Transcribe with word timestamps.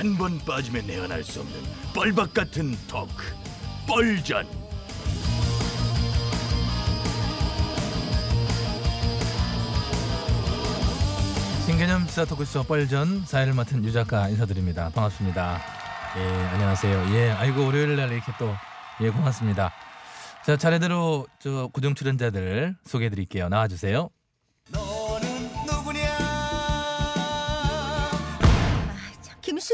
한 0.00 0.16
번 0.16 0.38
빠지면 0.46 0.86
내안할 0.86 1.22
수 1.22 1.40
없는 1.40 1.60
뻘박 1.94 2.32
같은 2.32 2.74
토크 2.88 3.22
뻘전 3.86 4.46
신개념 11.66 12.06
시사 12.06 12.24
토크쇼 12.24 12.64
뻘전 12.64 13.24
사회를 13.26 13.52
맡은 13.52 13.84
유 13.84 13.92
작가 13.92 14.28
인사드립니다. 14.28 14.90
반갑습니다. 14.94 15.60
예, 16.16 16.20
안녕하세요. 16.52 17.14
예, 17.14 17.30
아이고 17.32 17.66
월요일 17.66 17.96
날 17.96 18.10
이렇게 18.10 18.32
또 18.38 18.52
예, 19.02 19.10
고맙습니다. 19.10 19.70
자, 20.44 20.56
차례대로 20.56 21.26
저 21.38 21.68
고정 21.72 21.94
출연자들 21.94 22.74
소개해 22.84 23.10
드릴게요. 23.10 23.48
나와 23.48 23.68
주세요. 23.68 24.08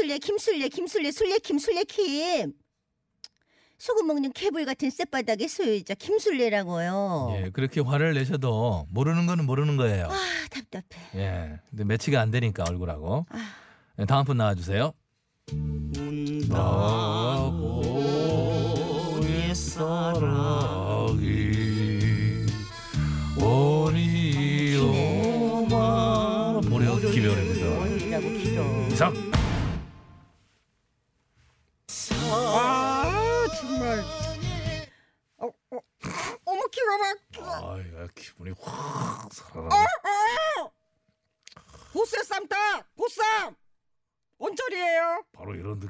김술래 0.07 0.19
김술래 0.19 0.69
김술래 0.69 1.11
술래 1.11 1.37
김술래 1.39 1.83
김 1.83 2.53
소금 3.77 4.07
먹는 4.07 4.31
개불 4.33 4.65
같은 4.65 4.89
쌔바닥의 4.89 5.47
소유자 5.47 5.93
김술래라고요. 5.93 7.35
예, 7.37 7.49
그렇게 7.51 7.79
화를 7.81 8.13
내셔도 8.15 8.87
모르는 8.89 9.27
거는 9.27 9.45
모르는 9.45 9.77
거예요. 9.77 10.07
아 10.09 10.17
답답해. 10.49 10.83
예. 11.15 11.59
근데 11.69 11.83
매치가 11.83 12.19
안 12.21 12.31
되니까 12.31 12.63
얼굴하고. 12.67 13.27
아. 13.29 13.55
예, 13.99 14.05
다음 14.05 14.25
분 14.25 14.37
나와 14.37 14.55
주세요. 14.55 14.93
나고 16.49 17.83
옛사랑이 19.23 20.37
오리오마 24.99 25.81
보려 26.61 26.95
기별입니다. 26.95 27.67
이상. 28.91 29.13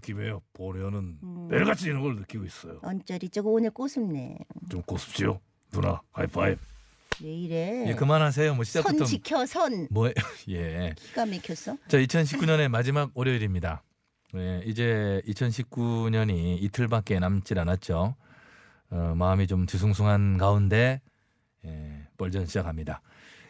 느낌이에요. 0.08 0.42
보려는 0.54 1.18
음. 1.22 1.48
매일같이 1.50 1.88
이런 1.88 2.02
걸 2.02 2.16
느끼고 2.16 2.46
있어요. 2.46 2.80
언저리 2.82 3.30
저거 3.30 3.50
오늘 3.50 3.70
꼬숩네. 3.72 4.38
좀 4.70 4.82
고습지요, 4.84 5.40
누나. 5.72 6.02
하이파이브. 6.12 6.62
왜 7.24 7.34
이래? 7.34 7.90
예, 7.90 7.96
그만하세요. 7.96 8.54
뭐선 8.56 8.82
시작부터 8.84 9.06
지켜 9.06 9.46
선. 9.46 9.88
뭐 9.90 10.10
예. 10.50 10.94
기가 10.96 11.26
막혔어. 11.26 11.78
자, 11.88 11.98
2019년의 11.98 12.68
마지막 12.70 13.12
월요일입니다. 13.16 13.84
예, 14.36 14.62
이제 14.66 15.22
2019년이 15.28 16.62
이틀밖에 16.62 17.20
남질 17.20 17.60
않았죠. 17.60 18.16
어, 18.90 19.14
마음이 19.18 19.48
좀 19.48 19.66
뒤숭숭한 19.66 20.38
가운데 20.38 21.02
예, 21.66 22.08
뻘전 22.18 22.46
시작합니다. 22.46 23.02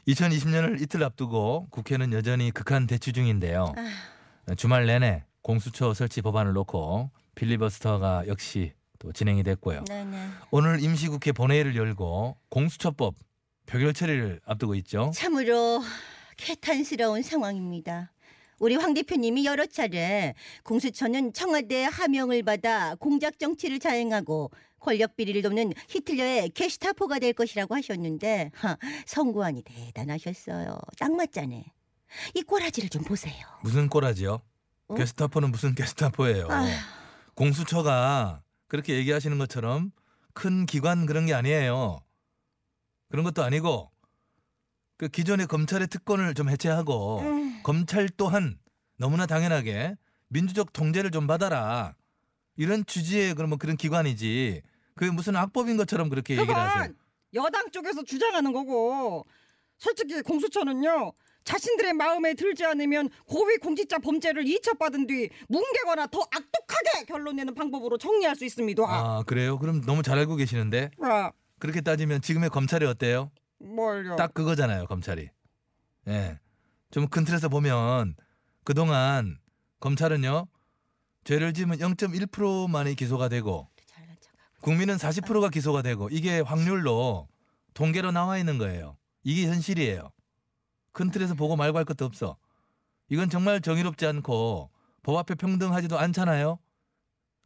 2020년을 0.08 0.82
이틀 0.82 1.04
앞두고 1.04 1.68
국회는 1.70 2.14
여전히 2.14 2.52
극한 2.52 2.88
대치 2.88 3.12
중인데요. 3.12 3.74
아, 4.48 4.56
주말 4.56 4.86
내내 4.86 5.26
공수처 5.48 5.94
설치 5.94 6.22
법안을 6.22 6.52
놓고 6.52 7.10
필리버스터가 7.36 8.28
역시 8.28 8.74
또 9.00 9.14
진행이 9.14 9.44
됐고요. 9.44 9.86
네네. 9.86 10.28
오늘 10.52 10.84
임시국회 10.84 11.32
본회의를 11.32 11.78
열고 11.78 12.36
공수처법 12.50 13.16
표결 13.66 13.94
처리를 13.94 14.42
앞두고 14.44 14.76
있죠. 14.76 15.10
참으로 15.16 15.82
개탄스러운 16.36 17.22
상황입니다. 17.22 18.12
우리 18.60 18.76
황 18.76 18.94
대표님이 18.94 19.46
여러 19.46 19.66
차례 19.66 20.34
공수처는 20.66 21.32
청와대 21.32 21.86
하명을 21.86 22.44
받아 22.44 22.96
공작 22.96 23.40
정치를 23.40 23.80
자행하고 23.80 24.52
권력 24.82 25.16
비리를 25.16 25.42
돕는 25.44 25.72
히틀러의 25.88 26.50
게슈타포가 26.50 27.20
될 27.20 27.32
것이라고 27.32 27.74
하셨는데 27.74 28.52
하, 28.54 28.78
선고안이 29.06 29.64
대단하셨어요. 29.64 30.78
딱 31.00 31.16
맞자네. 31.16 31.64
이 32.36 32.42
꼬라지를 32.42 32.90
좀 32.90 33.04
보세요. 33.04 33.46
무슨 33.64 33.88
꼬라지요? 33.88 34.42
어? 34.88 34.96
게스타포는 34.96 35.52
무슨 35.52 35.76
게스타포예요? 35.76 36.48
아휴. 36.50 36.70
공수처가 37.36 38.42
그렇게 38.68 38.96
얘기하시는 38.96 39.38
것처럼 39.38 39.92
큰 40.34 40.66
기관 40.66 41.06
그런 41.06 41.26
게 41.26 41.34
아니에요. 41.34 42.00
그런 43.10 43.24
것도 43.24 43.44
아니고 43.44 43.92
그 44.98 45.08
기존의 45.08 45.48
검찰의 45.48 45.88
특권을 45.88 46.34
좀 46.34 46.50
해체하고 46.50 47.20
음. 47.20 47.62
검찰 47.64 48.10
또한 48.18 48.58
너무나 48.98 49.26
당연하게 49.26 49.96
민주적 50.30 50.74
통제를 50.74 51.12
좀 51.12 51.28
받아라 51.28 51.96
이런 52.56 52.86
취지의 52.86 53.36
그런 53.36 53.50
뭐 53.50 53.58
그런 53.58 53.78
기관이지 53.78 54.62
그게 54.96 55.12
무슨 55.12 55.36
악법인 55.36 55.78
것처럼 55.78 56.10
그렇게 56.10 56.36
얘기를 56.36 56.56
하세요. 56.56 56.94
여당 57.36 57.70
쪽에서 57.72 58.04
주장하는 58.04 58.52
거고 58.52 59.26
솔직히 59.78 60.22
공수처는요 60.22 61.14
자신들의 61.48 61.94
마음에 61.94 62.34
들지 62.34 62.66
않으면 62.66 63.10
고위 63.26 63.56
공직자 63.58 64.00
범죄를 64.00 64.46
이첩받은 64.46 65.08
뒤 65.08 65.30
뭉개거나 65.48 66.08
더 66.08 66.20
악독하게 66.20 67.06
결론 67.08 67.38
내는 67.38 67.56
방법으로 67.56 67.98
정리할 67.98 68.36
수 68.36 68.44
있습니다. 68.44 68.84
아 68.86 69.24
그래요? 69.26 69.58
그럼 69.58 69.82
너무 69.86 70.04
잘 70.04 70.18
알고 70.20 70.36
계시는데 70.36 70.92
아, 71.02 71.32
그렇게 71.60 71.80
따지면 71.80 72.22
지금의 72.22 72.50
검찰이 72.50 72.86
어때요? 72.86 73.32
뭘요? 73.60 74.18
딱 74.18 74.34
그거잖아요, 74.34 74.88
검찰이. 74.88 75.30
예. 76.10 76.38
좀 76.92 77.08
큰 77.08 77.24
틀에서 77.24 77.48
보면 77.48 78.16
그 78.66 78.74
동안 78.74 79.38
검찰은요. 79.80 80.48
죄를 81.24 81.54
지으면 81.54 81.78
0.1%만이 81.80 82.96
기소가 82.96 83.30
되고. 83.30 83.70
국민은 84.62 84.98
40%가 84.98 85.50
기소가 85.50 85.82
되고 85.82 86.10
이게 86.12 86.42
확률로 86.42 87.30
통계로 87.74 88.12
나와 88.12 88.38
있는 88.38 88.58
거예요. 88.58 88.98
이게 89.24 89.48
현실이에요. 89.48 90.12
큰 90.98 91.12
틀에서 91.12 91.36
보고 91.36 91.56
말고 91.56 91.78
할 91.78 91.86
것도 91.86 92.06
없어. 92.06 92.38
이건 93.10 93.30
정말 93.30 93.62
정의롭지 93.62 94.08
않고 94.08 94.72
법 95.04 95.16
앞에 95.18 95.36
평등하지도 95.36 95.96
않잖아요. 96.00 96.58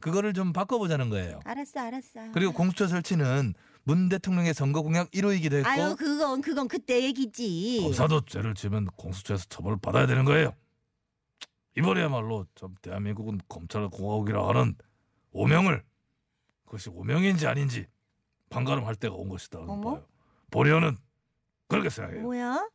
그거를 0.00 0.32
좀 0.32 0.54
바꿔보자는 0.54 1.10
거예요. 1.10 1.38
알았어, 1.44 1.80
알았어. 1.80 2.32
그리고 2.32 2.54
공수처 2.54 2.88
설치는 2.88 3.52
문 3.84 4.08
대통령의 4.08 4.54
선거 4.54 4.80
공약 4.80 5.10
1호이기도 5.10 5.56
했고 5.56 5.68
아유, 5.68 5.94
그건 5.98 6.40
그건 6.40 6.66
그때 6.66 7.02
얘기지. 7.04 7.80
검사도 7.82 8.22
죄를 8.24 8.54
지으면 8.54 8.86
공수처에서 8.96 9.44
처벌을 9.50 9.76
받아야 9.82 10.06
되는 10.06 10.24
거예요. 10.24 10.54
이번에야말로 11.76 12.46
참 12.54 12.74
대한민국은 12.80 13.38
검찰 13.48 13.86
공화국이라 13.90 14.48
하는 14.48 14.76
오명을 15.32 15.84
그것이 16.64 16.88
오명인지 16.88 17.46
아닌지 17.46 17.86
판가름할 18.48 18.94
때가 18.94 19.14
온 19.14 19.28
것이다. 19.28 19.58
어머? 19.60 20.02
보려는 20.50 20.96
그렇게 21.68 21.90
생각해요. 21.90 22.22
뭐야? 22.22 22.66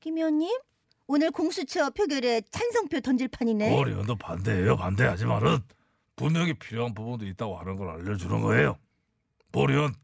김 0.00 0.16
의원님? 0.18 0.50
오늘 1.08 1.30
공수처 1.30 1.90
표결에 1.90 2.42
찬성표 2.50 3.00
던질 3.00 3.28
판이네. 3.28 3.70
보려도 3.76 4.16
반대예요. 4.16 4.76
반대하지만은 4.76 5.58
분명히 6.16 6.54
필요한 6.54 6.94
부분도 6.94 7.26
있다고 7.26 7.56
하는 7.58 7.76
걸 7.76 7.90
알려주는 7.90 8.40
거예요. 8.40 8.76
보련 9.52 9.94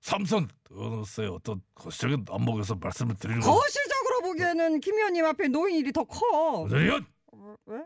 삼선 0.00 0.48
어느새 0.70 1.26
어떤 1.26 1.60
거시적인 1.74 2.26
안목에서 2.28 2.76
말씀을 2.76 3.16
드리는 3.16 3.40
거. 3.40 3.52
거시적으로 3.54 4.20
보기에는 4.22 4.80
김 4.80 4.94
의원님 4.94 5.24
앞에 5.24 5.48
노인 5.48 5.76
일이 5.76 5.92
더 5.92 6.04
커. 6.04 6.66
의원 6.70 7.04
어, 7.32 7.54
왜? 7.66 7.84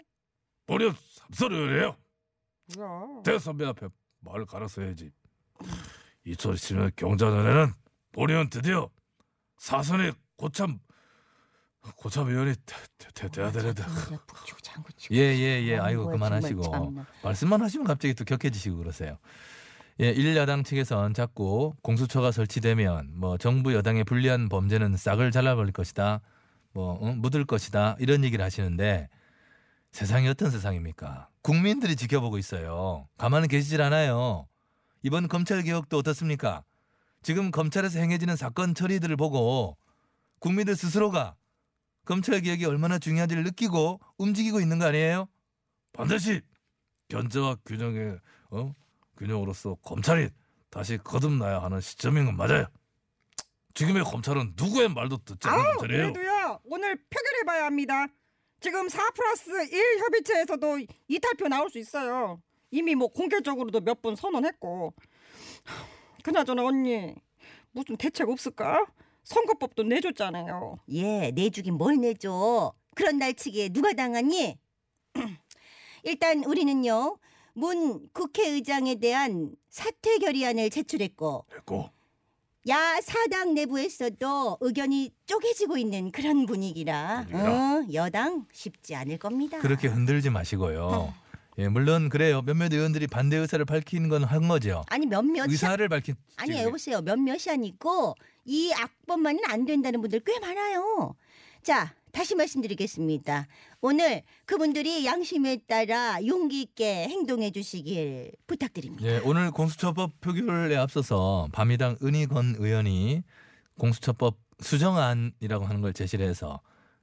보련 0.66 0.94
삼선 1.28 1.52
의원이에요. 1.52 1.96
뭐야? 2.76 3.22
대선배 3.24 3.64
앞에 3.66 3.88
말을 4.20 4.44
갈았어야지. 4.46 5.10
2017년 6.26 6.94
경자년에는 6.96 7.72
보리는 8.12 8.50
드디어 8.50 8.90
사선의 9.58 10.12
고참 10.36 10.78
고참 11.96 12.28
의원이 12.28 12.54
돼- 12.54 12.74
돼- 12.98 13.08
돼- 13.14 13.28
돼야 13.28 13.50
되는데. 13.52 13.82
북치고 14.26 14.58
장구치고. 14.62 15.14
예예예. 15.14 15.78
아, 15.78 15.84
아이고 15.86 16.06
그만하시고. 16.10 16.94
말씀만 17.22 17.60
하시면 17.62 17.86
갑자기 17.86 18.14
또 18.14 18.24
격해지시고 18.24 18.76
그러세요. 18.78 19.18
예, 20.00 20.10
일야당 20.10 20.62
측에선 20.62 21.12
자꾸 21.14 21.74
공수처가 21.82 22.30
설치되면 22.30 23.12
뭐 23.18 23.36
정부 23.36 23.74
여당의 23.74 24.04
불리한 24.04 24.48
범죄는 24.48 24.96
싹을 24.96 25.30
잘라버릴 25.32 25.72
것이다. 25.72 26.20
뭐 26.72 27.00
응? 27.02 27.18
묻을 27.20 27.44
것이다. 27.44 27.96
이런 27.98 28.22
얘기를 28.22 28.44
하시는데 28.44 29.08
세상이 29.90 30.28
어떤 30.28 30.50
세상입니까? 30.50 31.28
국민들이 31.42 31.96
지켜보고 31.96 32.38
있어요. 32.38 33.08
가만히 33.16 33.48
계시질 33.48 33.82
않아요. 33.82 34.46
이번 35.02 35.26
검찰 35.26 35.62
개혁도 35.62 35.96
어떻습니까? 35.98 36.62
지금 37.22 37.50
검찰에서 37.50 37.98
행해지는 37.98 38.36
사건 38.36 38.74
처리들을 38.76 39.16
보고 39.16 39.76
국민들 40.38 40.76
스스로가 40.76 41.34
검찰 42.08 42.40
개혁이 42.40 42.64
얼마나 42.64 42.98
중요한지를 42.98 43.44
느끼고 43.44 44.00
움직이고 44.16 44.60
있는 44.60 44.78
거 44.78 44.86
아니에요? 44.86 45.28
반드시 45.92 46.40
견제와 47.08 47.56
균형의 47.66 48.18
어? 48.50 48.74
균형으로서 49.18 49.74
검찰이 49.82 50.30
다시 50.70 50.96
거듭나야 50.96 51.62
하는 51.62 51.82
시점인 51.82 52.24
건 52.24 52.36
맞아요. 52.38 52.64
지금의 53.74 54.04
검찰은 54.04 54.54
누구의 54.56 54.88
말도 54.88 55.18
듣지 55.18 55.46
않는 55.48 55.64
검찰이에요. 55.64 56.12
그래도요 56.14 56.60
오늘 56.64 56.96
표결해봐야 57.10 57.66
합니다. 57.66 58.06
지금 58.60 58.88
4 58.88 59.10
플러스 59.10 59.50
1 59.70 59.98
협의체에서도 59.98 60.78
이탈표 61.08 61.48
나올 61.48 61.68
수 61.68 61.78
있어요. 61.78 62.40
이미 62.70 62.94
뭐 62.94 63.08
공개적으로도 63.08 63.80
몇 63.82 64.00
번 64.00 64.16
선언했고. 64.16 64.94
그나저나 66.22 66.64
언니 66.64 67.14
무슨 67.72 67.98
대책 67.98 68.30
없을까? 68.30 68.86
선거법도 69.28 69.82
내줬잖아요. 69.82 70.78
예, 70.92 71.30
내주긴 71.32 71.74
뭘 71.74 71.98
내줘. 72.00 72.72
그런 72.94 73.18
날치기에 73.18 73.68
누가 73.68 73.92
당하니? 73.92 74.58
일단 76.04 76.42
우리는요. 76.44 77.18
문 77.52 78.08
국회의장에 78.12 78.94
대한 78.96 79.54
사퇴 79.68 80.18
결의안을 80.18 80.70
제출했고 80.70 81.44
됐고 81.50 81.90
야 82.68 83.00
사당 83.02 83.54
내부에서도 83.54 84.58
의견이 84.60 85.10
쪼개지고 85.26 85.76
있는 85.76 86.10
그런 86.12 86.46
분위기라 86.46 87.26
분위기라. 87.26 87.26
어, 87.36 87.86
여당 87.92 88.46
쉽지 88.52 88.94
않을 88.94 89.18
겁니다. 89.18 89.58
그렇게 89.58 89.88
흔들지 89.88 90.30
마시고요. 90.30 91.12
예, 91.58 91.68
물론 91.68 92.08
그래요. 92.08 92.40
몇몇 92.42 92.72
의원들이 92.72 93.08
반대 93.08 93.36
의사를 93.36 93.64
밝힌 93.64 94.08
건 94.08 94.22
한 94.24 94.46
거죠. 94.48 94.84
아니 94.88 95.06
몇몇 95.06 95.48
의사를 95.50 95.86
밝힌 95.88 96.14
아니 96.36 96.62
여보세요 96.62 97.00
몇몇이 97.02 97.50
아니고 97.50 98.14
이 98.44 98.72
악법만은 98.72 99.40
안 99.48 99.64
된다는 99.64 100.00
분들 100.00 100.20
꽤 100.24 100.38
많아요. 100.38 101.14
자 101.62 101.94
다시 102.12 102.34
말씀드리겠습니다. 102.34 103.46
오늘 103.80 104.22
그분들이 104.46 105.04
양심에 105.04 105.58
따라 105.68 106.18
용기 106.26 106.62
있게 106.62 107.08
행동해 107.08 107.50
주시길 107.50 108.32
부탁드립니다. 108.46 109.04
예, 109.06 109.20
오늘 109.24 109.50
공수처법 109.50 110.20
표결에 110.20 110.76
앞서서 110.76 111.48
밤이당 111.52 111.96
은희건 112.02 112.56
의원이 112.58 113.22
공수처법 113.78 114.36
수정안이라고 114.60 115.64
하는 115.66 115.80
걸 115.80 115.92
제시를 115.92 116.26
해서 116.28 116.60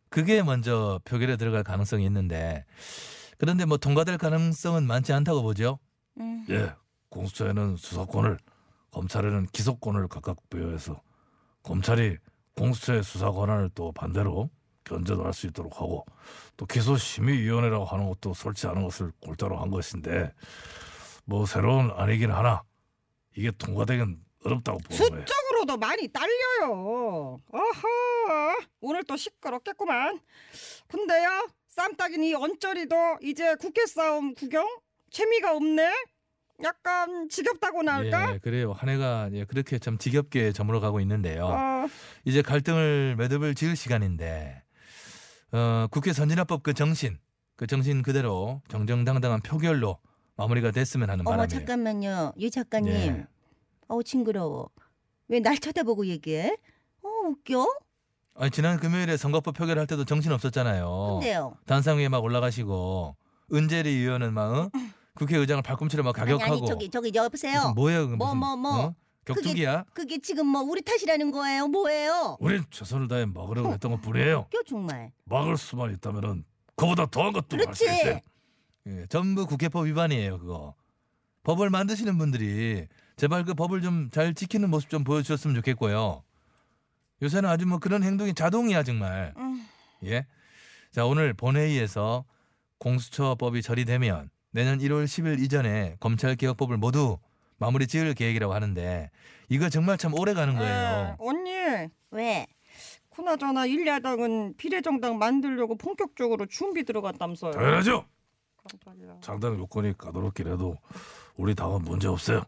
그게 0.09 0.43
먼저 0.43 0.99
표결에 1.05 1.35
들어갈 1.37 1.63
가능성이 1.63 2.05
있는데 2.05 2.65
그런데 3.37 3.65
뭐 3.65 3.77
통과될 3.77 4.17
가능성은 4.17 4.85
많지 4.87 5.13
않다고 5.13 5.41
보죠. 5.43 5.79
음. 6.19 6.45
예 6.49 6.71
공수처에는 7.09 7.77
수사권을 7.77 8.37
검찰에는 8.91 9.47
기소권을 9.47 10.07
각각 10.07 10.37
부여해서 10.49 11.01
검찰이 11.63 12.17
공수처의 12.55 13.03
수사 13.03 13.31
권한을 13.31 13.69
또 13.75 13.91
반대로 13.91 14.49
견제도 14.85 15.25
할 15.25 15.33
수 15.33 15.47
있도록 15.47 15.75
하고 15.81 16.05
또 16.55 16.65
기소심의위원회라고 16.65 17.85
하는 17.85 18.07
것도 18.07 18.33
설치하는 18.33 18.83
것을 18.83 19.11
골자로 19.19 19.57
한 19.57 19.69
것인데 19.71 20.31
뭐 21.25 21.45
새로운 21.45 21.91
아니긴 21.91 22.31
하나 22.31 22.63
이게 23.35 23.51
통과되긴 23.51 24.23
어렵다고 24.45 24.77
보는 24.77 25.09
거예요. 25.09 25.25
수적으로도 25.25 25.77
많이 25.77 26.07
딸려요. 26.07 27.41
어허, 27.51 28.55
오늘 28.81 29.03
또 29.05 29.17
시끄럽겠구만. 29.17 30.19
근데요, 30.88 31.49
쌈딱이니 31.75 32.33
언저리도 32.36 33.18
이제 33.22 33.56
국회 33.56 33.86
싸움 33.86 34.33
구경 34.33 34.66
재미가 35.12 35.56
없네. 35.56 35.94
약간 36.63 37.27
지겹다고나 37.27 37.95
할까? 37.95 38.33
예, 38.33 38.38
그래요. 38.39 38.72
한 38.72 38.88
해가 38.88 39.30
예, 39.33 39.44
그렇게 39.44 39.77
참 39.77 39.98
지겹게 39.98 40.54
저물어가고 40.54 41.01
있는데요. 41.01 41.45
어, 41.45 41.88
이제 42.24 42.42
갈등을 42.42 43.18
매듭을 43.18 43.56
지을 43.56 43.75
시간인데 43.75 44.63
어, 45.51 45.88
국회 45.92 46.13
선진화법 46.13 46.63
그 46.63 46.74
정신 46.74 47.18
그 47.57 47.68
정신 47.68 48.01
그대로 48.01 48.62
정정당당한 48.69 49.42
표결로 49.42 50.00
마무리가 50.38 50.72
됐으면 50.72 51.10
하는 51.10 51.27
어머 51.27 51.31
바람이에요. 51.38 51.60
잠깐만요, 51.60 52.33
유 52.39 52.50
작가님. 52.50 52.94
예. 52.94 53.27
어우 53.89 54.04
징그러워. 54.04 54.69
왜 55.27 55.42
날 55.42 55.57
쳐다보고 55.57 56.06
얘기해? 56.06 56.56
어 57.01 57.10
웃겨? 57.27 57.68
아니, 58.37 58.51
지난 58.51 58.77
금요일에 58.79 59.15
선거법 59.17 59.55
표결할 59.55 59.87
때도 59.87 60.03
정신 60.05 60.31
없었잖아요. 60.31 61.19
근데요. 61.21 61.55
단상 61.65 61.97
위에 61.97 62.09
막 62.09 62.23
올라가시고 62.23 63.15
은재리 63.53 63.89
의원은 63.89 64.33
막 64.33 64.51
어? 64.53 64.69
국회의장을 65.15 65.61
발꿈치로 65.63 66.03
막 66.03 66.17
아니 66.19 66.31
가격하고 66.31 66.53
아니 66.53 66.67
저기 66.67 66.89
저기 66.89 67.11
여보세요. 67.15 67.53
무슨 67.61 67.75
뭐예요? 67.75 68.05
그게 68.05 68.15
뭐, 68.17 68.27
무슨, 68.27 68.39
뭐, 68.39 68.55
뭐. 68.57 68.85
어? 68.87 68.95
격투기야? 69.25 69.85
그게 69.93 70.19
지금 70.19 70.45
뭐 70.47 70.61
우리 70.61 70.81
탓이라는 70.81 71.31
거예요? 71.31 71.67
뭐예요? 71.67 72.37
우린 72.39 72.63
최선을 72.69 73.07
다해 73.07 73.25
막으려고 73.25 73.71
했던 73.73 73.91
것 73.91 74.01
뿐이에요. 74.01 74.47
웃겨 74.47 74.59
정말. 74.67 75.11
막을 75.25 75.57
수만 75.57 75.91
있다면은 75.93 76.43
그보다 76.75 77.05
더한 77.07 77.31
것도 77.33 77.57
할 77.57 77.73
수 77.73 77.85
그렇지. 77.85 77.85
있어요. 77.85 78.19
예, 78.88 79.05
전부 79.09 79.47
국회법 79.47 79.85
위반이에요, 79.88 80.38
그거. 80.39 80.75
법을 81.43 81.69
만드시는 81.71 82.17
분들이 82.19 82.88
제발 83.15 83.45
그 83.45 83.53
법을 83.55 83.81
좀 83.81 84.09
잘 84.11 84.33
지키는 84.35 84.69
모습 84.69 84.89
좀 84.89 85.03
보여주셨으면 85.03 85.55
좋겠고요. 85.55 86.21
요새는 87.21 87.50
아주 87.50 87.65
뭐 87.65 87.79
그런 87.79 88.03
행동이 88.03 88.33
자동이야 88.33 88.83
정말. 88.83 89.33
음. 89.38 89.65
예. 90.03 90.25
자 90.91 91.06
오늘 91.06 91.33
본회의에서 91.33 92.25
공수처법이 92.79 93.62
처리되면 93.62 94.29
내년 94.51 94.79
1월 94.79 95.06
10일 95.06 95.41
이전에 95.41 95.97
검찰개혁법을 96.00 96.77
모두 96.77 97.17
마무리 97.57 97.88
지을 97.88 98.13
계획이라고 98.13 98.53
하는데 98.53 99.09
이거 99.50 99.69
정말 99.69 99.97
참 99.97 100.13
오래 100.13 100.33
가는 100.33 100.56
에, 100.56 100.57
거예요. 100.57 101.15
언니, 101.19 101.51
왜? 102.12 102.47
그나저나 103.09 103.65
일야당은 103.65 104.56
비례정당 104.57 105.17
만들려고 105.17 105.77
본격적으로 105.77 106.45
준비 106.47 106.83
들어갔다면서요. 106.83 107.51
당연하죠. 107.53 108.06
장당 109.21 109.57
요건이 109.59 109.97
까다롭긴 109.97 110.47
해도 110.51 110.77
우리 111.35 111.56
당은 111.56 111.83
문제 111.83 112.07
없어요. 112.07 112.44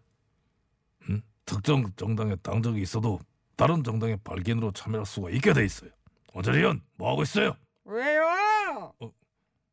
음? 1.10 1.22
특정 1.46 1.90
정당의 1.96 2.38
당적이 2.42 2.82
있어도 2.82 3.20
다른 3.58 3.84
정당의 3.84 4.20
발견으로 4.24 4.72
참여할 4.72 5.06
수가 5.06 5.32
있게 5.32 5.52
돼 5.52 5.66
있어요. 5.66 5.90
원자리 6.34 6.60
의원 6.60 6.82
뭐 6.96 7.10
하고 7.12 7.24
있어요? 7.24 7.58
왜요? 7.86 8.94
어. 9.00 9.12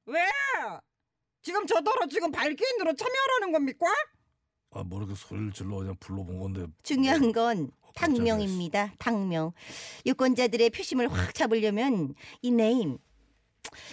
왜? 0.06 0.20
지금 1.42 1.66
저더러 1.66 2.06
지금 2.08 2.32
발기인으로 2.32 2.94
참여하라는 2.94 3.52
겁니까? 3.52 3.86
아, 4.70 4.82
뭐 4.82 4.98
이렇게 4.98 5.14
소리를 5.14 5.52
질러 5.52 5.76
그냥 5.76 5.94
불러본 6.00 6.38
건데. 6.38 6.66
중요한 6.82 7.30
건 7.30 7.70
어. 7.82 7.90
당명입니다. 7.94 8.94
당명. 8.98 9.52
유권자들의 10.06 10.70
표심을 10.70 11.12
확 11.12 11.34
잡으려면 11.34 12.14
이 12.40 12.50
네임 12.50 12.96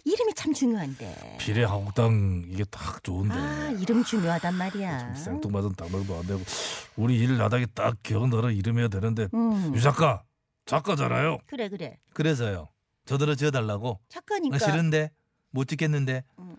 이름이 0.04 0.34
참 0.36 0.54
중요한데. 0.54 1.38
비례한국당 1.40 2.46
이게 2.48 2.64
딱 2.66 3.04
좋은데. 3.04 3.34
아 3.36 3.70
이름 3.80 4.04
중요하단 4.04 4.54
말이야. 4.56 5.14
좀 5.14 5.24
생뚱맞은 5.24 5.74
당명도 5.74 6.18
안 6.18 6.28
되고 6.28 6.42
우리 6.96 7.18
일 7.20 7.38
나닥이 7.38 7.68
딱 7.74 7.96
기억나는 8.04 8.54
이름이어야 8.54 8.88
되는데 8.88 9.28
음. 9.34 9.74
유 9.76 9.82
작가 9.82 10.24
작가잖아요. 10.66 11.40
그래 11.48 11.70
그래. 11.70 11.98
그래서요. 12.14 12.70
저들어 13.06 13.36
지어달라고. 13.36 14.00
착하니까. 14.10 14.56
아, 14.56 14.60
싫은데 14.60 15.12
못 15.52 15.68
찍겠는데 15.68 16.24
음. 16.40 16.56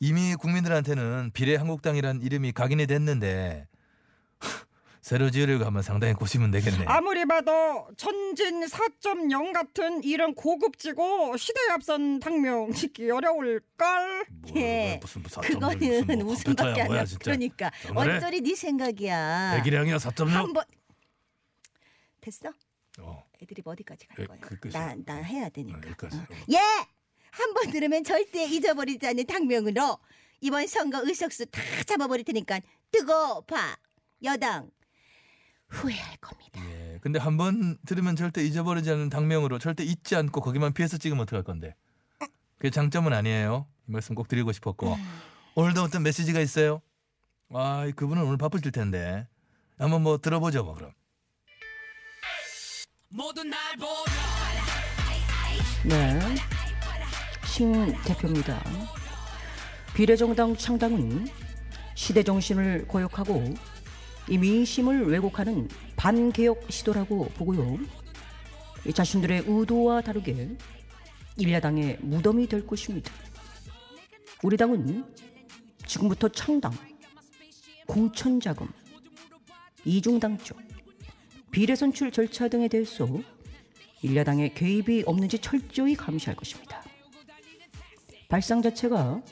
이미 0.00 0.34
국민들한테는 0.36 1.30
비례한국당이란 1.32 2.22
이름이 2.22 2.52
각인이 2.52 2.86
됐는데 2.86 3.66
새로 5.08 5.30
지으려고 5.30 5.64
하면 5.64 5.80
상당히 5.80 6.12
고시면 6.12 6.50
되겠네. 6.50 6.84
아무리 6.86 7.24
봐도 7.24 7.88
천진 7.96 8.60
4.0 8.66 9.54
같은 9.54 10.04
이런 10.04 10.34
고급지고 10.34 11.34
시대에 11.38 11.70
앞선 11.70 12.20
당명 12.20 12.70
짓기 12.74 13.10
어려울 13.10 13.62
걸. 13.78 14.26
뭐, 14.28 14.52
예. 14.56 14.98
무슨 15.00 15.22
뭐 15.22 15.30
그거는 15.42 15.78
무슨 16.06 16.18
뭐 16.18 16.32
웃음밖에 16.34 16.82
안 16.82 16.86
뭐야 16.88 17.00
나. 17.00 17.04
진짜. 17.06 17.24
그러니까 17.24 17.70
정말해? 17.86 18.40
네 18.42 18.54
생각이야. 18.54 19.54
대기량이야 19.56 19.96
4.0. 19.96 20.26
한번 20.26 20.64
됐어? 22.20 22.52
어, 23.00 23.24
애들이 23.42 23.62
어디까지 23.64 24.06
예, 24.18 24.26
갈 24.26 24.26
거야? 24.26 24.38
그 24.42 24.60
끝이야. 24.60 24.94
나, 24.94 24.94
나 25.06 25.14
해야 25.22 25.46
아, 25.46 25.48
되니까. 25.48 25.78
여기까지. 25.88 26.18
어. 26.18 26.26
예! 26.52 26.58
한 27.30 27.54
번 27.54 27.70
들으면 27.70 28.04
절대 28.04 28.44
잊어버리지 28.44 29.06
않는 29.06 29.24
당명으로 29.24 29.96
이번 30.42 30.66
선거 30.66 31.00
의석수 31.02 31.46
다 31.46 31.62
잡아버릴 31.86 32.26
테니까 32.26 32.60
뜨고 32.92 33.40
봐. 33.46 33.74
여당 34.22 34.70
후회할 35.68 36.16
겁니다. 36.18 36.60
예, 36.64 36.98
근데 37.02 37.18
한 37.18 37.36
번 37.36 37.76
들으면 37.86 38.16
절대 38.16 38.42
잊어버리지 38.44 38.90
않는 38.90 39.10
당명으로 39.10 39.58
절대 39.58 39.84
잊지 39.84 40.16
않고 40.16 40.40
거기만 40.40 40.72
피해서 40.72 40.96
찍으면 40.96 41.22
어떡할 41.22 41.44
건데? 41.44 41.74
그게 42.56 42.70
장점은 42.70 43.12
아니에요. 43.12 43.66
이 43.88 43.92
말씀 43.92 44.14
꼭 44.14 44.26
드리고 44.28 44.50
싶었고 44.52 44.96
오늘도 45.54 45.82
어떤 45.82 46.02
메시지가 46.02 46.40
있어요? 46.40 46.82
아, 47.52 47.88
그분은 47.94 48.22
오늘 48.24 48.36
바쁘실 48.36 48.72
텐데 48.72 49.26
한번 49.78 50.02
뭐 50.02 50.18
들어보죠, 50.18 50.64
뭐 50.64 50.74
그럼. 50.74 50.92
네. 55.84 56.18
신 57.46 57.94
대표입니다. 58.02 58.62
비례정당 59.94 60.56
창당은 60.56 61.26
시대 61.94 62.22
정신을 62.22 62.86
고역하고 62.86 63.54
이 64.28 64.36
민심을 64.36 65.06
왜곡하는 65.06 65.68
반개혁 65.96 66.70
시도라고 66.70 67.28
보고요. 67.36 67.78
이 68.86 68.92
자신들의 68.92 69.44
의도와 69.46 70.02
다르게 70.02 70.56
일야당의 71.36 71.98
무덤이 72.02 72.46
될 72.46 72.66
것입니다. 72.66 73.12
우리 74.42 74.56
당은 74.56 75.04
지금부터 75.86 76.28
창당, 76.28 76.72
공천자금, 77.86 78.68
이중당 79.84 80.38
쪽, 80.38 80.58
비례 81.50 81.74
선출 81.74 82.12
절차 82.12 82.48
등에 82.48 82.68
대해서 82.68 83.08
일야당의 84.02 84.54
개입이 84.54 85.04
없는지 85.06 85.38
철저히 85.38 85.94
감시할 85.94 86.36
것입니다. 86.36 86.84
발상 88.28 88.60
자체가 88.60 89.22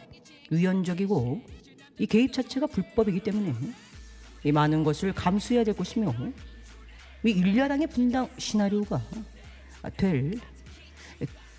유연적이고 0.51 1.43
이 1.99 2.07
개입 2.07 2.33
자체가 2.33 2.67
불법이기 2.67 3.21
때문에 3.21 3.55
이 4.45 4.53
많은 4.53 4.85
것을 4.85 5.13
감수해야 5.13 5.65
될 5.65 5.77
것이며 5.77 6.13
이 7.25 7.31
일야당의 7.31 7.89
분당 7.89 8.29
시나리오가 8.39 9.01
될 9.97 10.41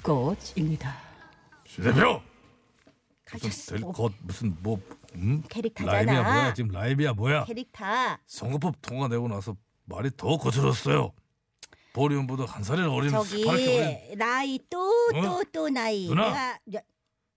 것입니다. 0.03 0.95
신 1.65 1.83
대표 1.83 2.21
가졌어. 3.25 3.73
무슨 3.73 3.77
될것 3.77 4.13
무슨 4.21 4.57
뭐 4.61 4.79
음? 5.15 5.43
캐릭터잖아. 5.49 5.91
라임이야 5.91 6.23
뭐야 6.23 6.53
지금 6.53 6.71
라임이야 6.71 7.13
뭐야 7.13 7.45
캐릭터. 7.45 7.83
선거법 8.25 8.81
통과되고 8.81 9.27
나서 9.27 9.55
말이 9.85 10.09
더 10.15 10.37
거칠었어요. 10.37 11.11
보리온보다 11.93 12.45
한 12.45 12.63
살이나 12.63 12.91
어린 12.91 13.09
저기 13.09 13.43
어린 13.47 14.17
나이 14.17 14.59
또또 14.69 15.17
어? 15.39 15.41
또 15.51 15.69
나이. 15.69 16.07
누나. 16.07 16.27
내가 16.27 16.59
여- 16.75 16.81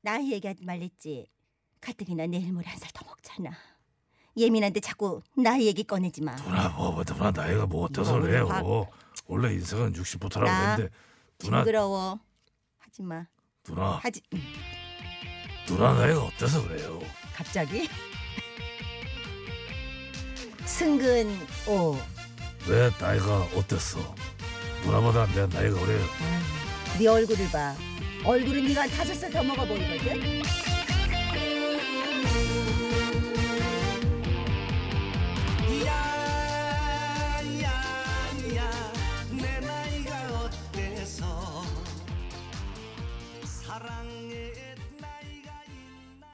나이 0.03 0.31
얘기하지 0.33 0.65
말랬지. 0.65 1.27
가뜩이나 1.81 2.27
내일 2.27 2.53
모레 2.53 2.69
한 2.69 2.79
살 2.79 2.91
더 2.93 3.05
먹잖아. 3.07 3.51
예민한데 4.37 4.81
자꾸 4.81 5.23
나이 5.37 5.67
얘기 5.67 5.83
꺼내지 5.85 6.23
마. 6.23 6.35
누나 6.37 6.69
뭐, 6.71 6.93
뭐 6.93 7.05
누나 7.05 7.31
나이가 7.31 7.67
뭐 7.67 7.85
어때서 7.87 8.13
뭐, 8.13 8.21
그래요? 8.23 8.47
박- 8.49 8.65
원래 9.27 9.53
인생은 9.55 9.93
60부터라고 9.93 10.45
나 10.45 10.71
했는데 10.71 10.95
누나 11.39 11.59
징그러워. 11.59 12.19
하지 12.79 13.03
마. 13.03 13.27
누나 13.65 13.99
하지. 14.03 14.21
음, 14.33 14.43
누나 15.67 15.93
나이가 15.95 16.23
어때서 16.25 16.67
그래요? 16.67 17.01
갑자기? 17.35 17.89
승근 20.65 21.37
오. 21.69 21.97
내 22.69 22.91
나이가 23.01 23.43
어땠어? 23.57 23.99
누나보다 24.85 25.27
내 25.27 25.47
나이가 25.47 25.79
그래요. 25.81 26.05
네 26.99 27.07
얼굴을 27.07 27.51
봐. 27.51 27.75
얼굴은 28.25 28.67
네가 28.69 28.87
다섯 28.89 29.15
살 29.15 29.31
더 29.31 29.43
먹어 29.43 29.65
보이거든. 29.67 30.43